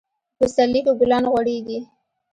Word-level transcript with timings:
په 0.37 0.45
پسرلي 0.49 0.81
کي 0.85 0.91
ګلان 0.99 1.23
غوړيږي. 1.31 1.79